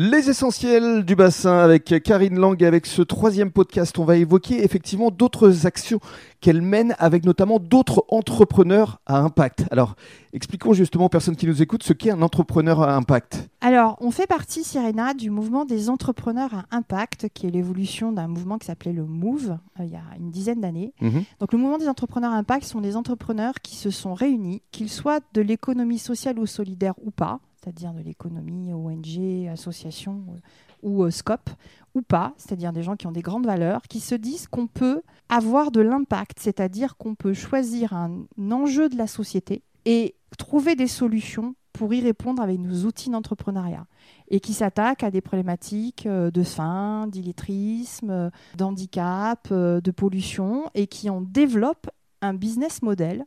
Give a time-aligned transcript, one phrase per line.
[0.00, 4.62] Les essentiels du bassin avec Karine Lang et avec ce troisième podcast, on va évoquer
[4.62, 5.98] effectivement d'autres actions
[6.40, 9.64] qu'elle mène avec notamment d'autres entrepreneurs à impact.
[9.72, 9.96] Alors,
[10.32, 13.48] expliquons justement aux personnes qui nous écoutent ce qu'est un entrepreneur à impact.
[13.60, 18.28] Alors, on fait partie, Sirena, du mouvement des entrepreneurs à impact, qui est l'évolution d'un
[18.28, 20.92] mouvement qui s'appelait le MOVE euh, il y a une dizaine d'années.
[21.00, 21.24] Mhm.
[21.40, 24.90] Donc, le mouvement des entrepreneurs à impact sont des entrepreneurs qui se sont réunis, qu'ils
[24.90, 30.38] soient de l'économie sociale ou solidaire ou pas, c'est-à-dire de l'économie ONG, association euh,
[30.82, 31.50] ou euh, SCOP,
[31.94, 35.02] ou pas, c'est-à-dire des gens qui ont des grandes valeurs, qui se disent qu'on peut
[35.28, 40.86] avoir de l'impact, c'est-à-dire qu'on peut choisir un enjeu de la société et trouver des
[40.86, 43.86] solutions pour y répondre avec nos outils d'entrepreneuriat
[44.28, 50.86] et qui s'attaquent à des problématiques euh, de faim, d'illettrisme, euh, d'handicap, de pollution et
[50.86, 51.90] qui en développent
[52.22, 53.26] un business model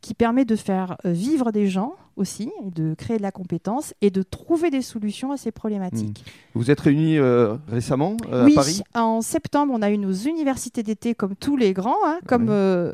[0.00, 4.10] qui permet de faire euh, vivre des gens aussi, de créer de la compétence et
[4.10, 6.24] de trouver des solutions à ces problématiques.
[6.54, 8.82] Vous êtes réunis euh, récemment euh, oui, à Paris?
[8.94, 12.54] en septembre, on a eu nos universités d'été comme tous les grands, hein, comme Ouais.
[12.54, 12.92] euh,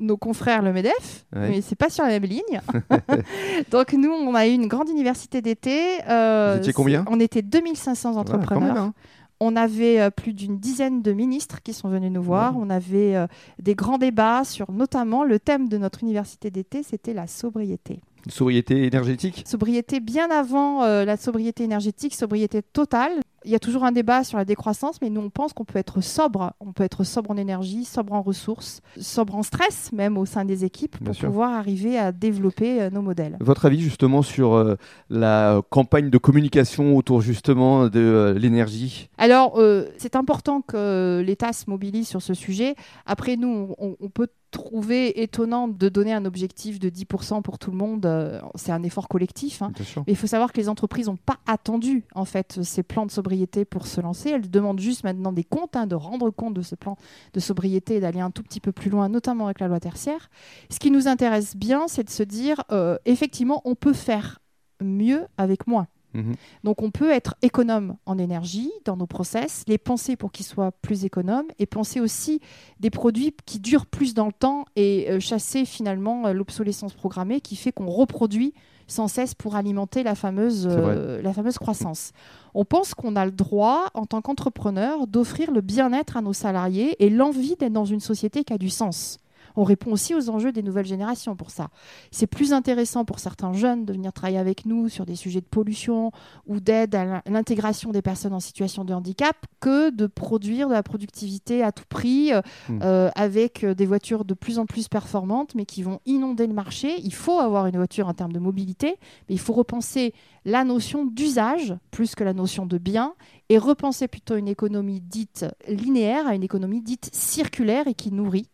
[0.00, 1.48] nos confrères le MEDEF, Ouais.
[1.50, 2.60] mais c'est pas sur la même ligne.
[3.70, 5.98] Donc nous, on a eu une grande université d'été.
[6.06, 7.04] Vous étiez combien?
[7.10, 8.76] On était 2500 Ouais, quand entrepreneurs.
[8.76, 8.94] hein.
[9.40, 12.56] On avait euh, plus d'une dizaine de ministres qui sont venus nous voir.
[12.56, 13.26] On avait euh,
[13.60, 18.00] des grands débats sur notamment le thème de notre université d'été, c'était la sobriété.
[18.28, 19.44] Sobriété énergétique?
[19.46, 23.12] Sobriété bien avant euh, la sobriété énergétique, sobriété totale.
[23.44, 25.78] Il y a toujours un débat sur la décroissance, mais nous on pense qu'on peut
[25.78, 26.52] être sobre.
[26.60, 30.44] On peut être sobre en énergie, sobre en ressources, sobre en stress, même au sein
[30.44, 31.28] des équipes, Bien pour sûr.
[31.28, 33.36] pouvoir arriver à développer euh, nos modèles.
[33.40, 34.76] Votre avis justement sur euh,
[35.08, 39.08] la campagne de communication autour justement de euh, l'énergie?
[39.18, 39.60] Alors,
[39.98, 42.74] c'est important que l'État se mobilise sur ce sujet.
[43.06, 47.70] Après, nous, on, on peut trouver étonnant de donner un objectif de 10% pour tout
[47.70, 48.06] le monde.
[48.06, 49.60] Euh, C'est un effort collectif.
[49.60, 49.72] hein.
[49.98, 53.10] Mais il faut savoir que les entreprises n'ont pas attendu en fait ces plans de
[53.10, 53.27] sobriété
[53.64, 54.30] pour se lancer.
[54.30, 56.96] Elles demandent juste maintenant des comptes, hein, de rendre compte de ce plan
[57.32, 60.30] de sobriété et d'aller un tout petit peu plus loin, notamment avec la loi tertiaire.
[60.70, 64.40] Ce qui nous intéresse bien, c'est de se dire euh, effectivement, on peut faire
[64.80, 65.86] mieux avec moins.
[66.18, 66.34] Mhm.
[66.64, 70.72] Donc on peut être économe en énergie dans nos process, les penser pour qu'ils soient
[70.72, 72.40] plus économes et penser aussi
[72.80, 77.40] des produits qui durent plus dans le temps et euh, chasser finalement euh, l'obsolescence programmée
[77.40, 78.52] qui fait qu'on reproduit
[78.88, 82.12] sans cesse pour alimenter la fameuse, euh, la fameuse croissance.
[82.54, 86.96] On pense qu'on a le droit, en tant qu'entrepreneur, d'offrir le bien-être à nos salariés
[87.04, 89.18] et l'envie d'être dans une société qui a du sens.
[89.56, 91.68] On répond aussi aux enjeux des nouvelles générations pour ça.
[92.10, 95.46] C'est plus intéressant pour certains jeunes de venir travailler avec nous sur des sujets de
[95.46, 96.12] pollution
[96.46, 100.74] ou d'aide à l'in- l'intégration des personnes en situation de handicap que de produire de
[100.74, 102.80] la productivité à tout prix euh, Mm.
[102.82, 106.52] euh, avec euh, des voitures de plus en plus performantes mais qui vont inonder le
[106.54, 106.94] marché.
[107.02, 108.96] Il faut avoir une voiture en termes de mobilité,
[109.28, 110.12] mais il faut repenser
[110.44, 113.14] la notion d'usage plus que la notion de bien
[113.50, 118.48] et repenser plutôt une économie dite linéaire à une économie dite circulaire et qui nourrit.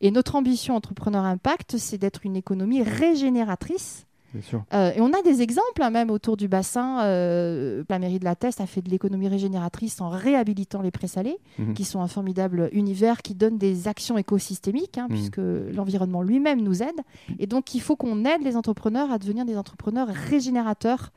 [0.00, 4.04] Et notre ambition entrepreneur impact, c'est d'être une économie régénératrice.
[4.34, 4.62] Bien sûr.
[4.74, 7.00] Euh, et on a des exemples hein, même autour du bassin.
[7.04, 11.38] Euh, la mairie de la Teste a fait de l'économie régénératrice en réhabilitant les présalés,
[11.58, 11.72] Mhm.
[11.72, 15.16] qui sont un formidable univers qui donne des actions écosystémiques, hein, Mhm.
[15.16, 15.40] puisque
[15.74, 17.00] l'environnement lui-même nous aide.
[17.38, 21.10] Et donc il faut qu'on aide les entrepreneurs à devenir des entrepreneurs régénérateurs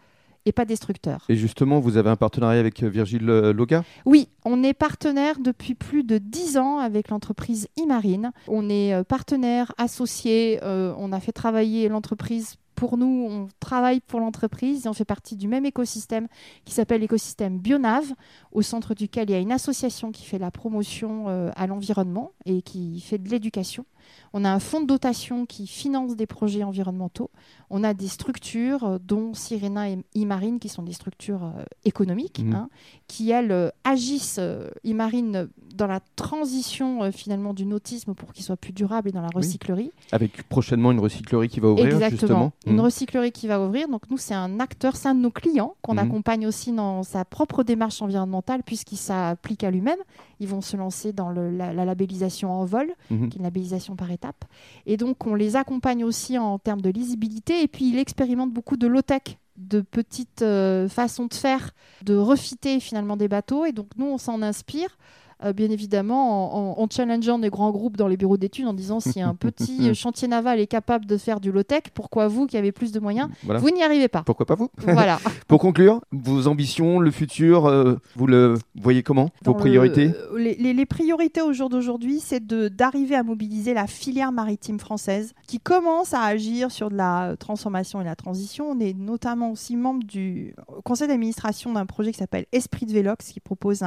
[0.45, 1.25] et pas destructeurs.
[1.29, 3.83] Et justement, vous avez un partenariat avec euh, Virgile euh, Loga?
[4.05, 8.31] Oui, on est partenaire depuis plus de 10 ans avec l'entreprise Imarine.
[8.47, 13.99] On est euh, partenaire associé, euh, on a fait travailler l'entreprise pour nous, on travaille
[13.99, 16.27] pour l'entreprise et on fait partie du même écosystème
[16.65, 18.05] qui s'appelle l'écosystème Bionav,
[18.51, 22.31] au centre duquel il y a une association qui fait la promotion euh, à l'environnement
[22.45, 23.85] et qui fait de l'éducation.
[24.33, 27.29] On a un fonds de dotation qui finance des projets environnementaux.
[27.69, 32.39] On a des structures, euh, dont Sirena et Imarine, qui sont des structures euh, économiques,
[32.39, 32.55] Mhm.
[32.55, 32.69] hein,
[33.05, 34.39] qui, elles, agissent,
[34.83, 39.21] Imarine, dans la transition euh, finalement du nautisme pour qu'il soit plus durable et dans
[39.21, 39.91] la recyclerie.
[40.11, 42.09] avec prochainement une recyclerie qui va ouvrir Exactement.
[42.19, 42.51] justement.
[42.65, 42.79] Une Mhm.
[42.81, 43.87] recyclerie qui va ouvrir.
[43.87, 45.99] Donc nous, c'est un acteur, c'est un de nos clients qu'on Mhm.
[45.99, 49.99] accompagne aussi dans sa propre démarche environnementale puisqu'il s'applique à lui-même.
[50.39, 53.29] Ils vont se lancer dans le- la, la labellisation en vol, Mhm.
[53.29, 54.45] qui est une labellisation par étapes.
[54.85, 57.61] Et donc on les accompagne aussi en termes de lisibilité.
[57.61, 61.71] Et puis il expérimente beaucoup de low-tech de petites euh, façons de faire,
[62.03, 63.65] de refiter finalement des bateaux.
[63.65, 64.97] Et donc nous, on s'en inspire
[65.43, 69.21] euh, bien évidemment, en, challengeant des grands groupes dans les bureaux d'études, en disant si
[69.21, 72.91] un petit chantier naval est capable de faire du low-tech, pourquoi vous, qui avez plus
[72.91, 74.23] de moyens, vous n'y arrivez pas.
[74.23, 74.69] Pourquoi pas vous?
[74.77, 75.19] Voilà.
[75.47, 79.29] Pour conclure, vos ambitions, le futur, euh, vous le voyez comment?
[79.43, 80.11] Vos priorités?
[80.35, 86.13] les, priorités au jour d'aujourd'hui, c'est d'arriver à mobiliser la filière maritime française qui commence
[86.13, 88.71] à agir sur de la transformation et la transition.
[88.71, 93.31] On est notamment aussi membre du conseil d'administration d'un projet qui s'appelle Esprit de Vélox,
[93.31, 93.83] qui propose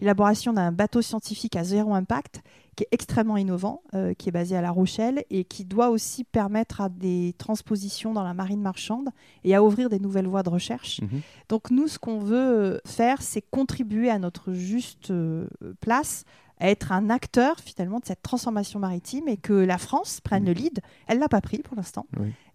[0.00, 2.42] l'élaboration d'un bateau scientifique à zéro impact,
[2.76, 6.24] qui est extrêmement innovant, euh, qui est basé à La Rochelle et qui doit aussi
[6.24, 9.08] permettre à des transpositions dans la marine marchande
[9.44, 11.00] et à ouvrir des nouvelles voies de recherche.
[11.02, 11.20] Mhm.
[11.48, 15.48] Donc nous, ce qu'on veut faire, c'est contribuer à notre juste euh,
[15.80, 16.24] place
[16.60, 20.52] à être un acteur finalement de cette transformation maritime et que la France prenne le
[20.52, 20.80] lead.
[21.06, 22.06] Elle l'a pas pris pour l'instant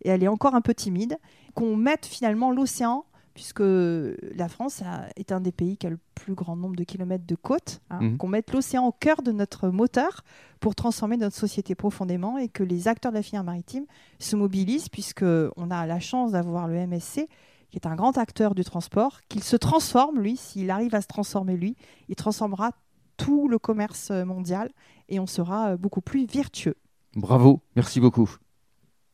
[0.02, 1.18] et elle est encore un peu timide.
[1.54, 4.84] Qu'on mette finalement l'océan puisque la France
[5.16, 8.02] est un des pays qui a le plus grand nombre de kilomètres de côte, hein,
[8.02, 8.18] mhm.
[8.18, 10.24] qu'on mette l'océan au cœur de notre moteur
[10.60, 13.86] pour transformer notre société profondément et que les acteurs de la filière maritime
[14.20, 17.28] se mobilisent, puisqu'on a la chance d'avoir le MSC,
[17.72, 21.08] qui est un grand acteur du transport, qu'il se transforme, lui, s'il arrive à se
[21.08, 21.76] transformer, lui,
[22.08, 22.72] il transformera
[23.18, 24.70] tout le commerce mondial
[25.10, 26.76] et on sera beaucoup plus vertueux.
[27.16, 28.38] Bravo, merci beaucoup.